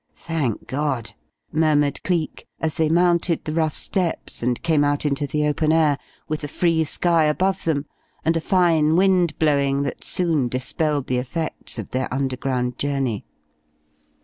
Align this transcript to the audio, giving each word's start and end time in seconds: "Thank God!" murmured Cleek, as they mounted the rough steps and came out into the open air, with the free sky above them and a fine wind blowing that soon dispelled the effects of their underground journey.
"Thank 0.15 0.65
God!" 0.65 1.13
murmured 1.51 2.01
Cleek, 2.01 2.47
as 2.59 2.73
they 2.73 2.89
mounted 2.89 3.45
the 3.45 3.53
rough 3.53 3.73
steps 3.77 4.41
and 4.41 4.59
came 4.63 4.83
out 4.83 5.05
into 5.05 5.27
the 5.27 5.45
open 5.45 5.71
air, 5.71 5.99
with 6.27 6.41
the 6.41 6.47
free 6.47 6.83
sky 6.85 7.25
above 7.25 7.65
them 7.65 7.85
and 8.25 8.35
a 8.35 8.41
fine 8.41 8.95
wind 8.95 9.37
blowing 9.37 9.83
that 9.83 10.03
soon 10.03 10.47
dispelled 10.47 11.05
the 11.05 11.17
effects 11.19 11.77
of 11.77 11.91
their 11.91 12.11
underground 12.11 12.79
journey. 12.79 13.25